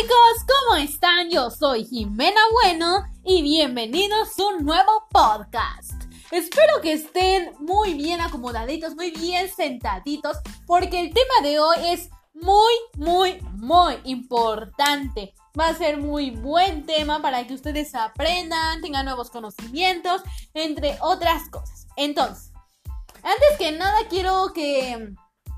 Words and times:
chicos, 0.00 0.46
¿cómo 0.48 0.76
están? 0.76 1.30
Yo 1.30 1.50
soy 1.50 1.84
Jimena 1.84 2.40
Bueno 2.52 3.04
y 3.24 3.42
bienvenidos 3.42 4.36
a 4.38 4.46
un 4.46 4.64
nuevo 4.64 5.06
podcast. 5.10 5.92
Espero 6.32 6.80
que 6.80 6.94
estén 6.94 7.52
muy 7.60 7.94
bien 7.94 8.20
acomodaditos, 8.20 8.96
muy 8.96 9.12
bien 9.12 9.48
sentaditos, 9.48 10.38
porque 10.66 10.98
el 10.98 11.14
tema 11.14 11.48
de 11.48 11.60
hoy 11.60 11.76
es 11.90 12.10
muy, 12.32 12.72
muy, 12.96 13.40
muy 13.52 13.98
importante. 14.04 15.32
Va 15.58 15.68
a 15.68 15.74
ser 15.74 15.98
muy 15.98 16.30
buen 16.30 16.86
tema 16.86 17.22
para 17.22 17.46
que 17.46 17.54
ustedes 17.54 17.94
aprendan, 17.94 18.80
tengan 18.80 19.04
nuevos 19.04 19.30
conocimientos, 19.30 20.22
entre 20.54 20.98
otras 21.02 21.48
cosas. 21.50 21.86
Entonces, 21.96 22.52
antes 23.22 23.58
que 23.58 23.70
nada 23.70 24.08
quiero 24.08 24.52
que 24.54 25.14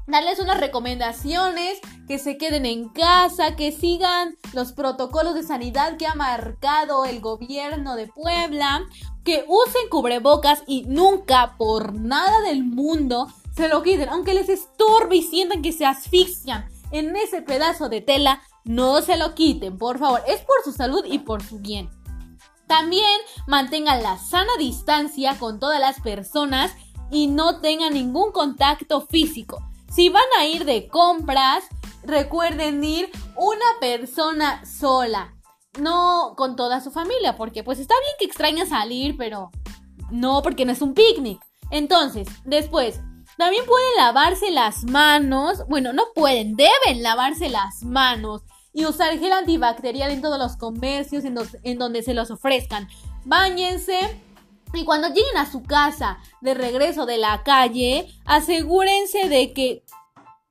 darles 0.06 0.38
unas 0.38 0.60
recomendaciones, 0.60 1.78
que 2.06 2.18
se 2.18 2.38
queden 2.38 2.66
en 2.66 2.88
casa, 2.88 3.56
que 3.56 3.72
sigan 3.72 4.36
los 4.52 4.72
protocolos 4.72 5.34
de 5.34 5.42
sanidad 5.42 5.96
que 5.96 6.06
ha 6.06 6.14
marcado 6.14 7.04
el 7.04 7.20
gobierno 7.20 7.96
de 7.96 8.06
Puebla, 8.06 8.86
que 9.24 9.44
usen 9.48 9.88
cubrebocas 9.90 10.62
y 10.66 10.84
nunca 10.84 11.56
por 11.58 11.94
nada 11.94 12.40
del 12.42 12.64
mundo 12.64 13.26
se 13.56 13.68
lo 13.68 13.82
quiten, 13.82 14.08
aunque 14.08 14.34
les 14.34 14.48
estorbe 14.48 15.16
y 15.16 15.22
sientan 15.22 15.62
que 15.62 15.72
se 15.72 15.86
asfixian 15.86 16.68
en 16.92 17.16
ese 17.16 17.42
pedazo 17.42 17.88
de 17.88 18.00
tela, 18.00 18.42
no 18.64 19.02
se 19.02 19.16
lo 19.16 19.34
quiten, 19.34 19.78
por 19.78 19.98
favor, 19.98 20.22
es 20.28 20.40
por 20.40 20.62
su 20.64 20.72
salud 20.72 21.04
y 21.04 21.20
por 21.20 21.42
su 21.42 21.58
bien. 21.58 21.90
También 22.66 23.20
mantengan 23.46 24.02
la 24.02 24.18
sana 24.18 24.52
distancia 24.58 25.38
con 25.38 25.58
todas 25.58 25.80
las 25.80 26.00
personas 26.00 26.72
y 27.10 27.28
no 27.28 27.60
tengan 27.60 27.94
ningún 27.94 28.32
contacto 28.32 29.00
físico. 29.00 29.62
Si 29.96 30.10
van 30.10 30.26
a 30.38 30.44
ir 30.44 30.66
de 30.66 30.88
compras, 30.88 31.64
recuerden 32.02 32.84
ir 32.84 33.10
una 33.34 33.64
persona 33.80 34.62
sola, 34.66 35.34
no 35.80 36.34
con 36.36 36.54
toda 36.54 36.82
su 36.82 36.90
familia, 36.90 37.34
porque 37.34 37.64
pues 37.64 37.78
está 37.78 37.94
bien 38.02 38.12
que 38.18 38.26
extraña 38.26 38.66
salir, 38.66 39.16
pero 39.16 39.50
no 40.10 40.42
porque 40.42 40.66
no 40.66 40.72
es 40.72 40.82
un 40.82 40.92
picnic. 40.92 41.40
Entonces, 41.70 42.28
después, 42.44 43.00
también 43.38 43.64
pueden 43.64 43.96
lavarse 43.96 44.50
las 44.50 44.84
manos, 44.84 45.66
bueno, 45.66 45.94
no 45.94 46.02
pueden, 46.14 46.56
deben 46.56 47.02
lavarse 47.02 47.48
las 47.48 47.82
manos 47.82 48.42
y 48.74 48.84
usar 48.84 49.18
gel 49.18 49.32
antibacterial 49.32 50.10
en 50.10 50.20
todos 50.20 50.38
los 50.38 50.58
comercios 50.58 51.24
en, 51.24 51.38
en 51.62 51.78
donde 51.78 52.02
se 52.02 52.12
los 52.12 52.30
ofrezcan. 52.30 52.86
Báñense 53.24 54.20
y 54.72 54.84
cuando 54.84 55.08
lleguen 55.08 55.36
a 55.36 55.50
su 55.50 55.62
casa 55.62 56.18
de 56.40 56.54
regreso 56.54 57.06
de 57.06 57.18
la 57.18 57.42
calle, 57.42 58.08
asegúrense 58.24 59.28
de 59.28 59.52
que 59.52 59.84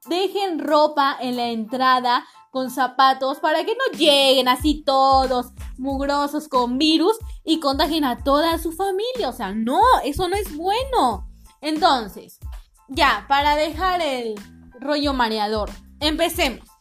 dejen 0.08 0.60
ropa 0.60 1.18
en 1.20 1.36
la 1.36 1.48
entrada 1.48 2.26
con 2.52 2.72
zapatos 2.72 3.40
para 3.40 3.66
que 3.66 3.76
no 3.76 3.98
lleguen 3.98 4.48
así 4.48 4.84
todos 4.86 5.48
mugrosos 5.78 6.48
con 6.48 6.78
virus 6.78 7.18
y 7.44 7.60
contagien 7.60 8.06
a 8.06 8.24
toda 8.24 8.58
su 8.60 8.72
familia. 8.72 9.30
O 9.30 9.34
sea, 9.34 9.52
no, 9.52 9.82
eso 10.04 10.30
no 10.30 10.36
es 10.36 10.56
bueno. 10.56 11.30
Entonces, 11.62 12.40
ya, 12.88 13.26
para 13.28 13.56
dejar 13.56 14.02
el 14.02 14.36
rollo 14.80 15.14
mareador, 15.14 15.70
empecemos. 16.00 16.75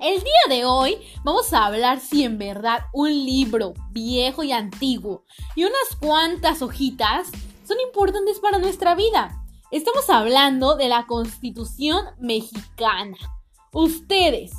El 0.00 0.20
día 0.22 0.56
de 0.56 0.64
hoy 0.64 0.96
vamos 1.24 1.52
a 1.52 1.66
hablar 1.66 1.98
si 1.98 2.22
en 2.22 2.38
verdad 2.38 2.82
un 2.92 3.10
libro 3.10 3.74
viejo 3.90 4.44
y 4.44 4.52
antiguo 4.52 5.24
y 5.56 5.64
unas 5.64 5.96
cuantas 6.00 6.62
hojitas 6.62 7.26
son 7.66 7.80
importantes 7.80 8.38
para 8.38 8.60
nuestra 8.60 8.94
vida. 8.94 9.44
Estamos 9.72 10.08
hablando 10.08 10.76
de 10.76 10.88
la 10.88 11.06
Constitución 11.08 12.04
mexicana. 12.20 13.16
Ustedes 13.72 14.52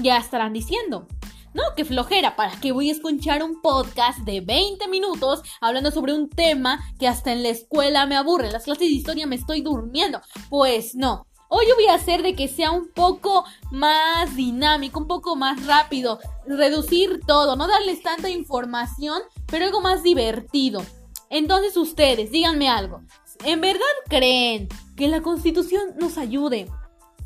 ya 0.00 0.16
estarán 0.16 0.52
diciendo, 0.52 1.06
no, 1.52 1.62
qué 1.76 1.84
flojera, 1.84 2.34
¿para 2.34 2.58
qué 2.60 2.72
voy 2.72 2.88
a 2.88 2.94
escuchar 2.94 3.44
un 3.44 3.62
podcast 3.62 4.18
de 4.24 4.40
20 4.40 4.88
minutos 4.88 5.42
hablando 5.60 5.92
sobre 5.92 6.14
un 6.14 6.28
tema 6.28 6.80
que 6.98 7.06
hasta 7.06 7.30
en 7.30 7.44
la 7.44 7.50
escuela 7.50 8.06
me 8.06 8.16
aburre? 8.16 8.46
En 8.46 8.52
las 8.52 8.64
clases 8.64 8.88
de 8.88 8.94
historia 8.94 9.28
me 9.28 9.36
estoy 9.36 9.60
durmiendo. 9.60 10.20
Pues 10.50 10.96
no, 10.96 11.28
Hoy 11.56 11.66
yo 11.68 11.76
voy 11.76 11.86
a 11.86 11.94
hacer 11.94 12.24
de 12.24 12.34
que 12.34 12.48
sea 12.48 12.72
un 12.72 12.88
poco 12.88 13.44
más 13.70 14.34
dinámico, 14.34 14.98
un 14.98 15.06
poco 15.06 15.36
más 15.36 15.64
rápido, 15.66 16.18
reducir 16.48 17.20
todo, 17.24 17.54
no 17.54 17.68
darles 17.68 18.02
tanta 18.02 18.28
información, 18.28 19.22
pero 19.46 19.64
algo 19.64 19.80
más 19.80 20.02
divertido. 20.02 20.82
Entonces 21.30 21.76
ustedes, 21.76 22.32
díganme 22.32 22.68
algo. 22.68 23.02
¿En 23.44 23.60
verdad 23.60 23.84
creen 24.08 24.66
que 24.96 25.06
la 25.06 25.22
constitución 25.22 25.94
nos 25.96 26.18
ayude 26.18 26.68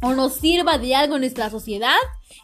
o 0.02 0.12
nos 0.12 0.34
sirva 0.34 0.76
de 0.76 0.94
algo 0.94 1.14
en 1.14 1.22
nuestra 1.22 1.48
sociedad, 1.48 1.96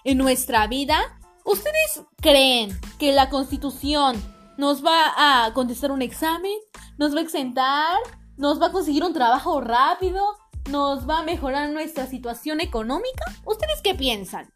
en 0.04 0.16
nuestra 0.16 0.66
vida? 0.66 1.20
¿Ustedes 1.44 2.00
creen 2.18 2.80
que 2.98 3.12
la 3.12 3.28
constitución 3.28 4.16
nos 4.56 4.82
va 4.82 5.44
a 5.44 5.52
contestar 5.52 5.92
un 5.92 6.00
examen? 6.00 6.56
¿Nos 6.96 7.14
va 7.14 7.18
a 7.18 7.24
exentar? 7.24 7.98
¿Nos 8.38 8.58
va 8.58 8.68
a 8.68 8.72
conseguir 8.72 9.04
un 9.04 9.12
trabajo 9.12 9.60
rápido? 9.60 10.24
Nos 10.70 11.08
va 11.08 11.20
a 11.20 11.24
mejorar 11.24 11.70
nuestra 11.70 12.06
situación 12.06 12.60
económica? 12.60 13.24
¿Ustedes 13.44 13.80
qué 13.82 13.94
piensan? 13.94 14.52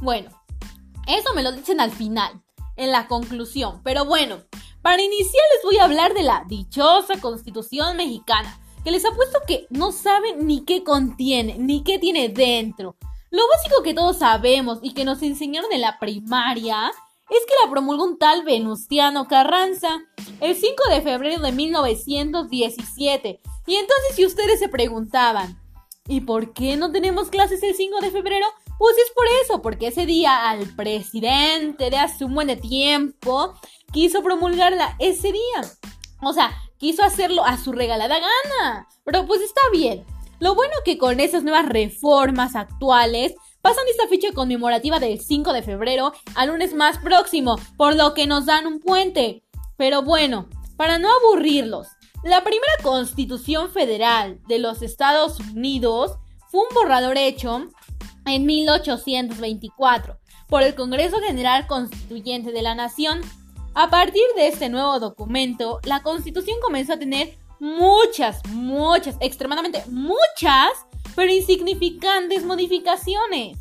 Bueno, 0.00 0.30
eso 1.06 1.34
me 1.34 1.42
lo 1.42 1.52
dicen 1.52 1.80
al 1.80 1.90
final, 1.90 2.42
en 2.76 2.92
la 2.92 3.08
conclusión. 3.08 3.80
Pero 3.82 4.04
bueno, 4.04 4.42
para 4.82 5.02
iniciar 5.02 5.44
les 5.54 5.64
voy 5.64 5.78
a 5.78 5.84
hablar 5.84 6.14
de 6.14 6.22
la 6.22 6.44
dichosa 6.46 7.20
Constitución 7.20 7.96
mexicana, 7.96 8.60
que 8.84 8.90
les 8.90 9.04
apuesto 9.04 9.40
que 9.46 9.66
no 9.70 9.92
saben 9.92 10.46
ni 10.46 10.64
qué 10.64 10.84
contiene, 10.84 11.56
ni 11.58 11.82
qué 11.82 11.98
tiene 11.98 12.28
dentro. 12.28 12.96
Lo 13.30 13.42
básico 13.48 13.82
que 13.82 13.94
todos 13.94 14.18
sabemos 14.18 14.78
y 14.82 14.94
que 14.94 15.04
nos 15.04 15.22
enseñaron 15.22 15.70
en 15.72 15.82
la 15.82 15.98
primaria 15.98 16.90
es 17.30 17.44
que 17.46 17.64
la 17.64 17.70
promulgó 17.70 18.04
un 18.04 18.18
tal 18.18 18.44
Venustiano 18.44 19.28
Carranza 19.28 20.00
el 20.40 20.54
5 20.54 20.74
de 20.90 21.02
febrero 21.02 21.40
de 21.42 21.52
1917 21.52 23.40
y 23.66 23.74
entonces 23.76 24.16
si 24.16 24.24
ustedes 24.24 24.58
se 24.58 24.68
preguntaban, 24.68 25.60
¿y 26.06 26.22
por 26.22 26.54
qué 26.54 26.76
no 26.76 26.90
tenemos 26.90 27.28
clases 27.28 27.62
el 27.62 27.74
5 27.74 28.00
de 28.00 28.10
febrero? 28.10 28.46
Pues 28.78 28.96
es 28.96 29.12
por 29.14 29.26
eso, 29.44 29.60
porque 29.60 29.88
ese 29.88 30.06
día 30.06 30.48
al 30.48 30.74
presidente 30.74 31.90
de 31.90 31.98
hace 31.98 32.24
un 32.24 32.34
buen 32.34 32.60
tiempo 32.60 33.54
quiso 33.92 34.22
promulgarla 34.22 34.96
ese 34.98 35.32
día. 35.32 35.60
O 36.22 36.32
sea, 36.32 36.50
quiso 36.78 37.02
hacerlo 37.02 37.44
a 37.44 37.58
su 37.58 37.72
regalada 37.72 38.18
gana. 38.18 38.88
Pero 39.04 39.26
pues 39.26 39.42
está 39.42 39.60
bien. 39.70 40.06
Lo 40.40 40.54
bueno 40.54 40.74
que 40.84 40.96
con 40.96 41.20
esas 41.20 41.42
nuevas 41.42 41.68
reformas 41.68 42.56
actuales 42.56 43.34
pasan 43.62 43.84
esta 43.90 44.08
fecha 44.08 44.32
conmemorativa 44.34 44.98
del 44.98 45.20
5 45.20 45.52
de 45.52 45.62
febrero 45.62 46.12
al 46.34 46.48
lunes 46.48 46.74
más 46.74 46.98
próximo, 46.98 47.56
por 47.76 47.96
lo 47.96 48.14
que 48.14 48.26
nos 48.26 48.46
dan 48.46 48.66
un 48.66 48.80
puente. 48.80 49.44
Pero 49.76 50.02
bueno, 50.02 50.48
para 50.76 50.98
no 50.98 51.08
aburrirlos, 51.10 51.88
la 52.24 52.42
primera 52.42 52.72
constitución 52.82 53.70
federal 53.70 54.40
de 54.48 54.58
los 54.58 54.82
Estados 54.82 55.38
Unidos 55.40 56.16
fue 56.50 56.60
un 56.60 56.74
borrador 56.74 57.16
hecho 57.16 57.68
en 58.26 58.46
1824 58.46 60.18
por 60.48 60.62
el 60.62 60.74
Congreso 60.74 61.18
General 61.20 61.66
Constituyente 61.66 62.52
de 62.52 62.62
la 62.62 62.74
Nación. 62.74 63.20
A 63.74 63.90
partir 63.90 64.22
de 64.34 64.48
este 64.48 64.68
nuevo 64.68 64.98
documento, 64.98 65.78
la 65.84 66.02
constitución 66.02 66.58
comenzó 66.60 66.94
a 66.94 66.98
tener 66.98 67.38
muchas, 67.60 68.44
muchas, 68.48 69.16
extremadamente 69.20 69.84
muchas, 69.88 70.70
pero 71.18 71.32
insignificantes 71.32 72.44
modificaciones. 72.44 73.58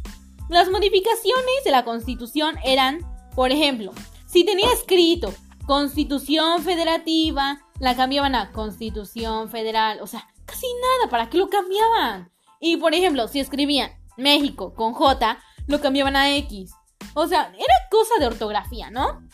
Las 0.47 0.69
modificaciones 0.69 1.63
de 1.65 1.71
la 1.71 1.83
constitución 1.83 2.55
eran, 2.63 2.99
por 3.35 3.51
ejemplo, 3.51 3.93
si 4.27 4.45
tenía 4.45 4.71
escrito 4.71 5.33
Constitución 5.65 6.61
Federativa, 6.61 7.59
la 7.79 7.95
cambiaban 7.95 8.35
a 8.35 8.51
Constitución 8.51 9.49
Federal. 9.49 9.97
O 10.01 10.05
sea, 10.05 10.27
casi 10.45 10.67
nada, 10.67 11.09
¿para 11.09 11.31
qué 11.31 11.39
lo 11.39 11.49
cambiaban? 11.49 12.31
Y 12.59 12.77
por 12.77 12.93
ejemplo, 12.93 13.27
si 13.27 13.39
escribían 13.39 13.89
México 14.17 14.75
con 14.75 14.93
J, 14.93 15.39
lo 15.65 15.81
cambiaban 15.81 16.15
a 16.15 16.37
X. 16.37 16.69
O 17.15 17.25
sea, 17.25 17.51
era 17.55 17.73
cosa 17.89 18.13
de 18.19 18.27
ortografía, 18.27 18.91
¿no? 18.91 19.27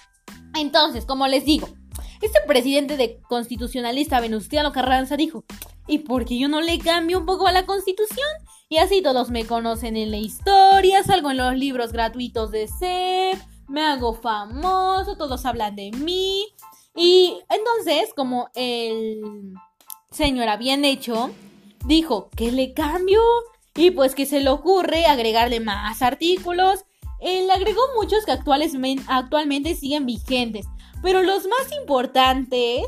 Entonces, 0.56 1.06
como 1.06 1.28
les 1.28 1.44
digo, 1.44 1.68
este 2.26 2.40
presidente 2.48 2.98
de 2.98 3.20
constitucionalista 3.28 4.20
Venustiano 4.20 4.72
Carranza 4.72 5.18
dijo, 5.18 5.44
¿y 5.88 6.00
por 6.00 6.26
qué 6.26 6.38
yo 6.38 6.48
no 6.48 6.62
le 6.62 6.80
cambio 6.80 7.20
un 7.20 7.26
poco 7.26 7.48
a 7.48 7.52
la 7.52 7.66
constitución? 7.66 8.28
Y 8.70 8.78
así 8.78 9.02
todos 9.02 9.30
me 9.30 9.46
conocen 9.46 9.98
en 9.98 10.12
la 10.12 10.18
historia, 10.18 11.04
salgo 11.04 11.32
en 11.32 11.38
los 11.38 11.56
libros 11.56 11.92
gratuitos 11.92 12.52
de 12.52 12.68
CEP, 12.68 13.40
me 13.68 13.82
hago 13.82 14.14
famoso, 14.14 15.18
todos 15.18 15.46
hablan 15.46 15.76
de 15.76 15.92
mí. 15.92 16.48
Y 16.96 17.40
entonces, 17.50 18.14
como 18.16 18.50
el 18.56 19.22
señor 20.12 20.58
bien 20.58 20.86
hecho, 20.86 21.32
dijo 21.86 22.30
que 22.36 22.52
le 22.52 22.74
cambio 22.74 23.22
y 23.76 23.92
pues 23.92 24.16
que 24.16 24.26
se 24.26 24.40
le 24.40 24.50
ocurre 24.50 25.06
agregarle 25.06 25.60
más 25.60 26.02
artículos. 26.02 26.86
Él 27.20 27.50
agregó 27.50 27.82
muchos 27.96 28.26
que 28.26 28.32
actualmente 28.32 29.76
siguen 29.76 30.06
vigentes, 30.06 30.66
pero 31.04 31.22
los 31.22 31.46
más 31.46 31.72
importantes 31.78 32.86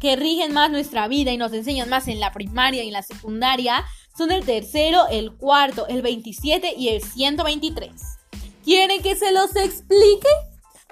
que 0.00 0.16
rigen 0.16 0.54
más 0.54 0.70
nuestra 0.70 1.08
vida 1.08 1.32
y 1.32 1.36
nos 1.36 1.52
enseñan 1.52 1.88
más 1.90 2.08
en 2.08 2.20
la 2.20 2.32
primaria 2.32 2.84
y 2.84 2.86
en 2.86 2.92
la 2.92 3.02
secundaria 3.02 3.84
son 4.16 4.30
el 4.30 4.44
tercero, 4.44 5.08
el 5.10 5.32
cuarto, 5.32 5.88
el 5.88 6.00
27 6.00 6.74
y 6.78 6.90
el 6.90 7.02
123. 7.02 7.90
¿Quieren 8.64 9.02
que 9.02 9.16
se 9.16 9.32
los 9.32 9.56
explique? 9.56 10.28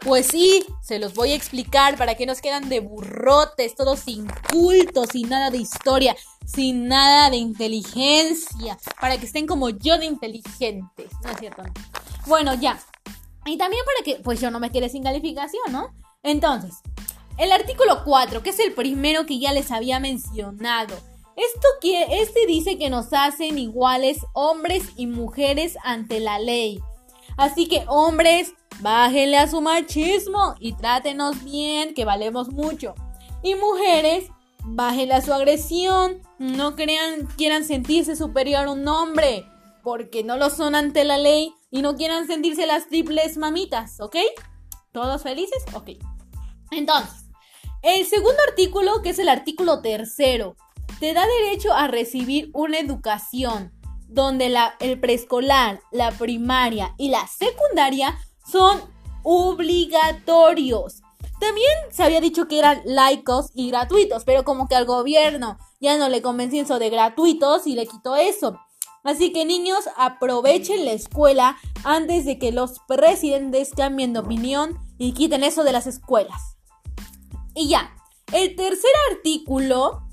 Pues 0.00 0.26
sí, 0.26 0.66
se 0.82 0.98
los 0.98 1.14
voy 1.14 1.30
a 1.30 1.36
explicar 1.36 1.96
para 1.96 2.16
que 2.16 2.26
nos 2.26 2.40
quedan 2.40 2.68
de 2.68 2.80
burrotes, 2.80 3.76
todos 3.76 4.00
sin 4.00 4.26
culto, 4.50 5.06
sin 5.06 5.28
nada 5.28 5.50
de 5.50 5.58
historia, 5.58 6.16
sin 6.44 6.88
nada 6.88 7.30
de 7.30 7.36
inteligencia, 7.36 8.76
para 9.00 9.16
que 9.16 9.26
estén 9.26 9.46
como 9.46 9.70
yo 9.70 9.96
de 9.98 10.06
inteligentes, 10.06 11.12
¿no 11.22 11.30
es 11.30 11.38
cierto? 11.38 11.62
Bueno, 12.26 12.54
ya. 12.54 12.80
Y 13.46 13.56
también 13.56 13.82
para 13.84 14.04
que, 14.04 14.22
pues 14.24 14.40
yo 14.40 14.50
no 14.50 14.58
me 14.58 14.72
quede 14.72 14.88
sin 14.88 15.04
calificación, 15.04 15.70
¿no? 15.70 15.92
Entonces, 16.22 16.82
el 17.38 17.50
artículo 17.50 18.04
4, 18.04 18.42
que 18.42 18.50
es 18.50 18.58
el 18.60 18.72
primero 18.72 19.26
que 19.26 19.38
ya 19.38 19.52
les 19.52 19.70
había 19.70 19.98
mencionado. 20.00 20.94
Esto 21.36 21.69
este 21.82 22.46
dice 22.46 22.78
que 22.78 22.90
nos 22.90 23.12
hacen 23.12 23.58
iguales 23.58 24.19
hombres 24.34 24.84
y 24.96 25.06
mujeres 25.06 25.76
ante 25.82 26.20
la 26.20 26.38
ley. 26.38 26.80
Así 27.36 27.66
que 27.66 27.84
hombres, 27.88 28.52
bájenle 28.80 29.38
a 29.38 29.48
su 29.48 29.60
machismo 29.60 30.54
y 30.60 30.74
trátenos 30.74 31.42
bien, 31.42 31.94
que 31.94 32.04
valemos 32.04 32.50
mucho. 32.50 32.94
Y 33.42 33.54
mujeres, 33.54 34.30
bájenle 34.64 35.14
a 35.14 35.22
su 35.22 35.32
agresión, 35.32 36.20
no 36.38 36.76
crean, 36.76 37.26
quieran 37.36 37.64
sentirse 37.64 38.14
superior 38.14 38.66
a 38.66 38.72
un 38.72 38.86
hombre, 38.86 39.46
porque 39.82 40.22
no 40.22 40.36
lo 40.36 40.50
son 40.50 40.74
ante 40.74 41.04
la 41.04 41.16
ley 41.16 41.54
y 41.70 41.82
no 41.82 41.96
quieran 41.96 42.26
sentirse 42.26 42.66
las 42.66 42.88
triples 42.88 43.38
mamitas, 43.38 44.00
¿ok? 44.00 44.16
¿Todos 44.92 45.22
felices? 45.22 45.64
Ok. 45.72 45.92
Entonces, 46.72 47.26
el 47.82 48.06
segundo 48.06 48.38
artículo, 48.48 49.02
que 49.02 49.10
es 49.10 49.19
el 49.19 49.28
artículo 49.28 49.82
tercero, 49.82 50.56
te 51.00 51.12
da 51.14 51.26
derecho 51.26 51.72
a 51.72 51.88
recibir 51.88 52.50
una 52.54 52.78
educación 52.78 53.72
donde 54.08 54.48
la, 54.48 54.74
el 54.80 55.00
preescolar, 55.00 55.80
la 55.90 56.12
primaria 56.12 56.94
y 56.98 57.08
la 57.08 57.26
secundaria 57.26 58.19
son 58.50 58.80
obligatorios. 59.22 61.02
También 61.40 61.72
se 61.90 62.04
había 62.04 62.20
dicho 62.20 62.46
que 62.46 62.58
eran 62.58 62.82
laicos 62.84 63.50
y 63.54 63.69
gratuitos, 63.70 64.24
pero 64.24 64.44
como 64.44 64.69
que 64.69 64.76
al 64.76 64.84
gobierno 64.84 65.58
ya 65.80 65.96
no 65.96 66.08
le 66.08 66.22
convenció 66.22 66.62
eso 66.62 66.78
de 66.78 66.90
gratuitos 66.90 67.66
y 67.66 67.74
le 67.74 67.86
quitó 67.86 68.16
eso. 68.16 68.60
Así 69.02 69.32
que 69.32 69.44
niños, 69.44 69.80
aprovechen 69.96 70.84
la 70.84 70.92
escuela 70.92 71.56
antes 71.82 72.24
de 72.24 72.38
que 72.38 72.52
los 72.52 72.78
presidentes 72.86 73.72
cambien 73.76 74.12
de 74.12 74.20
opinión 74.20 74.78
y 74.98 75.12
quiten 75.14 75.42
eso 75.42 75.64
de 75.64 75.72
las 75.72 75.88
escuelas. 75.88 76.51
Y 77.54 77.69
ya, 77.69 77.94
el 78.32 78.56
tercer 78.56 78.90
artículo 79.12 80.08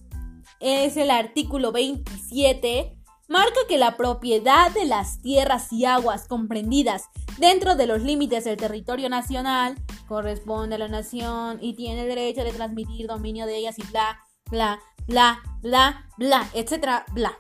es 0.60 0.98
el 0.98 1.12
artículo 1.12 1.72
27 1.72 3.00
marca 3.30 3.60
que 3.68 3.78
la 3.78 3.96
propiedad 3.96 4.72
de 4.72 4.86
las 4.86 5.22
tierras 5.22 5.72
y 5.72 5.86
aguas 5.86 6.28
comprendidas 6.28 7.04
dentro 7.38 7.76
de 7.76 7.86
los 7.86 8.02
límites 8.02 8.44
del 8.44 8.58
territorio 8.58 9.08
nacional 9.08 9.76
corresponde 10.08 10.76
a 10.76 10.80
la 10.80 10.88
nación 10.88 11.60
y 11.62 11.76
tiene 11.76 12.02
el 12.02 12.08
derecho 12.08 12.44
de 12.44 12.52
transmitir 12.52 13.08
dominio 13.08 13.46
de 13.46 13.58
ellas 13.58 13.78
y 13.78 13.84
bla, 13.84 14.20
bla, 14.50 14.80
bla, 15.08 15.42
bla, 15.62 16.10
bla, 16.18 16.50
etcétera, 16.54 17.06
bla. 17.14 17.38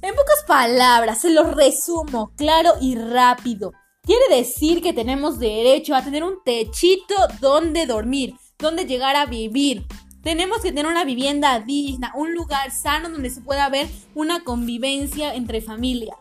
En 0.00 0.14
pocas 0.14 0.44
palabras, 0.46 1.20
se 1.20 1.30
los 1.30 1.54
resumo 1.54 2.32
claro 2.36 2.72
y 2.80 2.96
rápido. 2.96 3.72
Quiere 4.02 4.36
decir 4.36 4.82
que 4.82 4.92
tenemos 4.92 5.38
derecho 5.38 5.94
a 5.94 6.02
tener 6.02 6.24
un 6.24 6.42
techito 6.44 7.14
donde 7.40 7.86
dormir, 7.86 8.34
donde 8.58 8.86
llegar 8.86 9.16
a 9.16 9.26
vivir, 9.26 9.86
tenemos 10.22 10.62
que 10.62 10.70
tener 10.70 10.86
una 10.86 11.04
vivienda 11.04 11.60
digna, 11.60 12.12
un 12.14 12.34
lugar 12.34 12.70
sano 12.70 13.10
donde 13.10 13.30
se 13.30 13.42
pueda 13.42 13.68
ver 13.68 13.88
una 14.14 14.42
convivencia 14.42 15.34
entre 15.34 15.60
familias. 15.60 16.16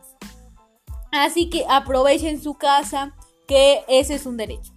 Así 1.12 1.50
que 1.50 1.66
aprovechen 1.70 2.42
su 2.42 2.56
casa, 2.56 3.16
que 3.48 3.84
ese 3.88 4.16
es 4.16 4.26
un 4.26 4.36
derecho. 4.36 4.74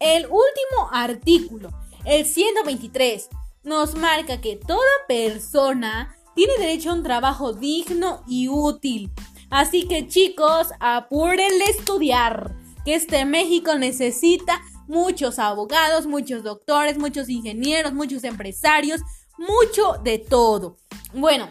El 0.00 0.24
último 0.24 0.88
artículo, 0.92 1.70
el 2.04 2.24
123, 2.24 3.28
nos 3.64 3.96
marca 3.96 4.40
que 4.40 4.56
toda 4.56 4.80
persona 5.08 6.16
tiene 6.34 6.52
derecho 6.58 6.90
a 6.90 6.94
un 6.94 7.02
trabajo 7.02 7.52
digno 7.52 8.22
y 8.26 8.48
útil. 8.48 9.10
Así 9.50 9.86
que 9.86 10.08
chicos, 10.08 10.68
apúrenle 10.80 11.64
a 11.64 11.70
estudiar, 11.70 12.54
que 12.84 12.94
este 12.94 13.24
México 13.24 13.74
necesita 13.76 14.60
muchos 14.86 15.38
abogados, 15.38 16.06
muchos 16.06 16.42
doctores, 16.42 16.98
muchos 16.98 17.28
ingenieros, 17.28 17.92
muchos 17.92 18.24
empresarios, 18.24 19.00
mucho 19.38 20.00
de 20.02 20.18
todo. 20.18 20.76
Bueno, 21.12 21.48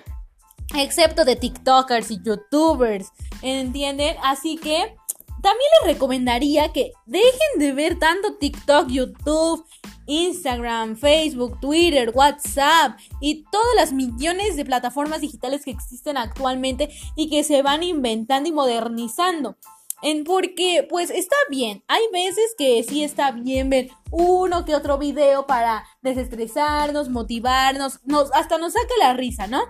excepto 0.76 1.26
de 1.26 1.36
TikTokers 1.36 2.12
y 2.12 2.22
YouTubers, 2.24 3.08
¿entienden? 3.42 4.16
Así 4.24 4.58
que 4.58 4.96
también 5.44 5.70
les 5.82 5.94
recomendaría 5.94 6.72
que 6.72 6.94
dejen 7.06 7.60
de 7.60 7.74
ver 7.74 8.00
tanto 8.00 8.36
TikTok, 8.36 8.88
YouTube, 8.88 9.66
Instagram, 10.06 10.96
Facebook, 10.96 11.60
Twitter, 11.60 12.12
WhatsApp 12.14 12.98
y 13.20 13.44
todas 13.52 13.76
las 13.76 13.92
millones 13.92 14.56
de 14.56 14.66
plataformas 14.66 15.22
digitales 15.22 15.66
que 15.66 15.72
existen 15.72 16.18
actualmente 16.18 16.90
y 17.16 17.30
que 17.30 17.44
se 17.44 17.62
van 17.62 17.84
inventando 17.84 18.48
y 18.48 18.52
modernizando. 18.54 19.58
En 20.04 20.26
porque, 20.26 20.86
pues 20.90 21.10
está 21.10 21.38
bien. 21.50 21.82
Hay 21.88 22.02
veces 22.12 22.54
que 22.58 22.84
sí 22.84 23.06
está 23.06 23.32
bien 23.32 23.70
ver 23.70 23.90
uno 24.12 24.66
que 24.66 24.76
otro 24.76 24.98
video 24.98 25.48
para 25.48 25.86
desestresarnos, 26.02 27.08
motivarnos, 27.08 28.02
nos, 28.04 28.30
hasta 28.34 28.58
nos 28.58 28.74
saca 28.74 28.94
la 29.00 29.14
risa, 29.14 29.48
¿no? 29.48 29.64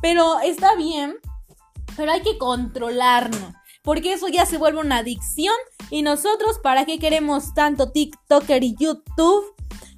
Pero 0.00 0.38
está 0.40 0.76
bien, 0.76 1.16
pero 1.96 2.12
hay 2.12 2.22
que 2.22 2.38
controlarnos. 2.38 3.52
Porque 3.82 4.12
eso 4.12 4.28
ya 4.28 4.46
se 4.46 4.58
vuelve 4.58 4.78
una 4.78 4.98
adicción. 4.98 5.54
Y 5.90 6.02
nosotros, 6.02 6.60
¿para 6.62 6.84
qué 6.84 7.00
queremos 7.00 7.52
tanto 7.54 7.90
TikToker 7.90 8.62
y 8.62 8.76
YouTube 8.78 9.44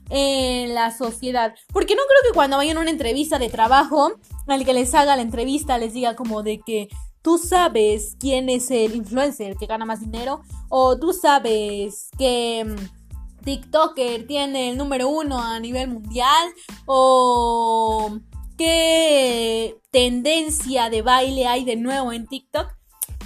en 0.09 0.75
la 0.75 0.91
sociedad? 0.97 1.55
Porque 1.71 1.97
no 1.97 2.03
creo 2.09 2.31
que 2.31 2.35
cuando 2.35 2.56
vayan 2.56 2.79
a 2.79 2.81
una 2.81 2.91
entrevista 2.91 3.38
de 3.38 3.50
trabajo, 3.50 4.12
al 4.47 4.65
que 4.65 4.73
les 4.73 4.95
haga 4.95 5.17
la 5.17 5.23
entrevista 5.23 5.77
les 5.77 5.93
diga 5.93 6.17
como 6.17 6.43
de 6.43 6.61
que 6.61 6.88
tú 7.23 7.39
sabes 7.39 8.17
quién 8.19 8.49
es 8.49 8.71
el 8.71 8.95
influencer 8.95 9.57
que 9.57 9.67
gana 9.67 9.85
más 9.85 10.01
dinero 10.01 10.43
o 10.69 10.99
tú 10.99 11.13
sabes 11.13 12.11
que 12.19 12.65
mm, 12.65 13.45
TikToker 13.45 14.27
tiene 14.27 14.71
el 14.71 14.77
número 14.77 15.09
uno 15.09 15.41
a 15.41 15.59
nivel 15.61 15.89
mundial 15.89 16.53
o 16.87 18.19
qué 18.59 19.77
tendencia 19.91 20.91
de 20.91 21.02
baile 21.02 21.47
hay 21.47 21.64
de 21.64 21.76
nuevo 21.76 22.12
en 22.12 22.26
TikTok. 22.26 22.69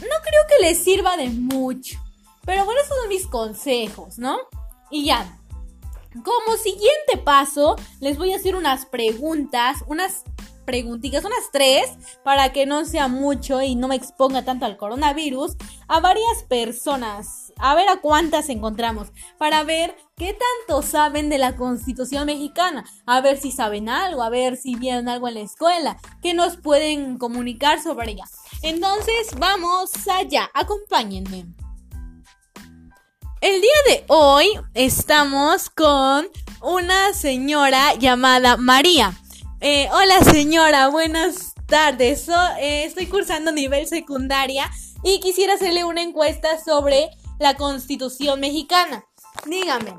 No 0.00 0.16
creo 0.22 0.42
que 0.48 0.64
les 0.64 0.78
sirva 0.78 1.16
de 1.16 1.28
mucho. 1.28 1.98
Pero 2.44 2.64
bueno, 2.64 2.80
esos 2.80 2.96
son 2.96 3.08
mis 3.08 3.26
consejos, 3.26 4.18
¿no? 4.18 4.38
Y 4.90 5.06
ya. 5.06 5.38
Como 6.24 6.56
siguiente 6.56 7.18
paso, 7.22 7.76
les 8.00 8.16
voy 8.16 8.32
a 8.32 8.36
hacer 8.36 8.56
unas 8.56 8.86
preguntas, 8.86 9.84
unas 9.86 10.22
preguntitas, 10.66 11.24
unas 11.24 11.50
tres, 11.50 11.90
para 12.22 12.52
que 12.52 12.66
no 12.66 12.84
sea 12.84 13.08
mucho 13.08 13.62
y 13.62 13.74
no 13.74 13.88
me 13.88 13.96
exponga 13.96 14.44
tanto 14.44 14.66
al 14.66 14.76
coronavirus, 14.76 15.56
a 15.88 16.00
varias 16.00 16.42
personas. 16.48 17.54
A 17.58 17.74
ver 17.74 17.88
a 17.88 18.02
cuántas 18.02 18.50
encontramos, 18.50 19.12
para 19.38 19.64
ver 19.64 19.96
qué 20.14 20.36
tanto 20.36 20.82
saben 20.82 21.30
de 21.30 21.38
la 21.38 21.56
Constitución 21.56 22.26
mexicana, 22.26 22.84
a 23.06 23.22
ver 23.22 23.38
si 23.38 23.50
saben 23.50 23.88
algo, 23.88 24.22
a 24.22 24.28
ver 24.28 24.58
si 24.58 24.74
vieron 24.74 25.08
algo 25.08 25.28
en 25.28 25.34
la 25.34 25.40
escuela, 25.40 25.96
que 26.20 26.34
nos 26.34 26.58
pueden 26.58 27.16
comunicar 27.16 27.82
sobre 27.82 28.12
ella. 28.12 28.24
Entonces, 28.60 29.28
vamos 29.38 29.90
allá, 30.06 30.50
acompáñenme. 30.52 31.46
El 33.40 33.60
día 33.60 33.70
de 33.88 34.04
hoy 34.08 34.48
estamos 34.74 35.70
con 35.70 36.26
una 36.62 37.12
señora 37.12 37.94
llamada 37.94 38.56
María. 38.56 39.12
Eh, 39.60 39.88
hola 39.90 40.22
señora, 40.22 40.88
buenas 40.88 41.54
tardes. 41.66 42.28
Eh, 42.60 42.84
estoy 42.84 43.06
cursando 43.06 43.52
nivel 43.52 43.86
secundaria 43.86 44.70
y 45.02 45.18
quisiera 45.20 45.54
hacerle 45.54 45.82
una 45.82 46.02
encuesta 46.02 46.62
sobre 46.62 47.08
la 47.38 47.56
constitución 47.56 48.38
mexicana. 48.40 49.06
Dígame, 49.46 49.98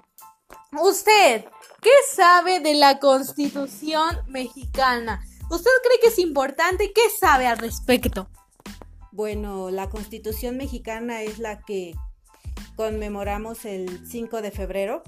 usted, 0.79 1.45
¿qué 1.81 1.89
sabe 2.13 2.59
de 2.59 2.75
la 2.75 2.99
constitución 2.99 4.17
mexicana? 4.27 5.25
¿Usted 5.49 5.71
cree 5.83 5.99
que 6.01 6.09
es 6.09 6.19
importante? 6.19 6.93
¿Qué 6.93 7.09
sabe 7.19 7.47
al 7.47 7.57
respecto? 7.57 8.29
Bueno, 9.11 9.71
la 9.71 9.89
constitución 9.89 10.57
mexicana 10.57 11.23
es 11.23 11.39
la 11.39 11.63
que 11.63 11.95
conmemoramos 12.75 13.65
el 13.65 14.07
5 14.07 14.43
de 14.43 14.51
febrero 14.51 15.01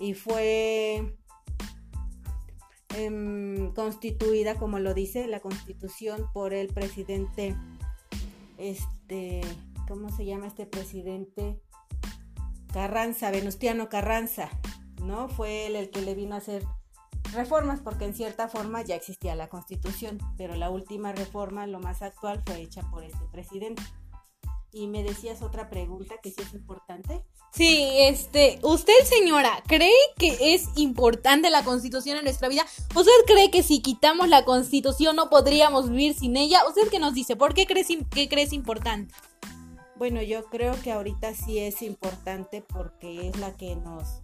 y 0.00 0.14
fue 0.14 1.17
Em, 2.94 3.72
constituida, 3.74 4.54
como 4.54 4.78
lo 4.78 4.94
dice 4.94 5.26
la 5.26 5.40
constitución, 5.40 6.30
por 6.32 6.54
el 6.54 6.68
presidente, 6.68 7.54
este, 8.56 9.42
¿cómo 9.86 10.10
se 10.10 10.24
llama 10.24 10.46
este 10.46 10.66
presidente? 10.66 11.60
Carranza, 12.72 13.30
Venustiano 13.30 13.88
Carranza, 13.88 14.50
¿no? 15.02 15.28
Fue 15.28 15.66
él 15.66 15.76
el 15.76 15.90
que 15.90 16.02
le 16.02 16.14
vino 16.14 16.34
a 16.34 16.38
hacer 16.38 16.64
reformas 17.32 17.80
porque 17.80 18.04
en 18.04 18.14
cierta 18.14 18.48
forma 18.48 18.82
ya 18.82 18.94
existía 18.94 19.34
la 19.34 19.48
constitución, 19.48 20.18
pero 20.36 20.54
la 20.54 20.70
última 20.70 21.12
reforma, 21.12 21.66
lo 21.66 21.80
más 21.80 22.02
actual, 22.02 22.42
fue 22.46 22.60
hecha 22.62 22.82
por 22.90 23.04
este 23.04 23.24
presidente. 23.30 23.82
Y 24.72 24.86
me 24.86 25.02
decías 25.02 25.42
otra 25.42 25.70
pregunta 25.70 26.16
que 26.22 26.30
sí 26.30 26.42
es 26.42 26.52
importante. 26.52 27.24
Sí, 27.52 27.88
este, 28.00 28.58
usted 28.62 28.92
señora, 29.04 29.62
¿cree 29.66 29.90
que 30.18 30.54
es 30.54 30.68
importante 30.76 31.48
la 31.48 31.64
constitución 31.64 32.18
en 32.18 32.24
nuestra 32.24 32.48
vida? 32.48 32.66
¿Usted 32.94 33.10
cree 33.26 33.50
que 33.50 33.62
si 33.62 33.80
quitamos 33.80 34.28
la 34.28 34.44
constitución 34.44 35.16
no 35.16 35.30
podríamos 35.30 35.88
vivir 35.88 36.14
sin 36.14 36.36
ella? 36.36 36.60
¿Usted 36.68 36.88
qué 36.90 36.98
nos 36.98 37.14
dice? 37.14 37.36
¿Por 37.36 37.54
qué 37.54 37.66
crees, 37.66 37.88
qué 38.10 38.28
crees 38.28 38.52
importante? 38.52 39.14
Bueno, 39.96 40.22
yo 40.22 40.44
creo 40.44 40.80
que 40.82 40.92
ahorita 40.92 41.34
sí 41.34 41.58
es 41.58 41.82
importante 41.82 42.62
porque 42.62 43.28
es 43.28 43.36
la 43.38 43.56
que 43.56 43.74
nos, 43.74 44.20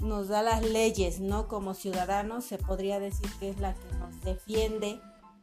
nos 0.00 0.28
da 0.28 0.42
las 0.42 0.64
leyes, 0.64 1.20
¿no? 1.20 1.46
Como 1.46 1.74
ciudadanos 1.74 2.44
se 2.46 2.58
podría 2.58 2.98
decir 2.98 3.30
que 3.38 3.50
es 3.50 3.60
la 3.60 3.74
que 3.74 3.94
nos 3.98 4.20
defiende 4.22 4.98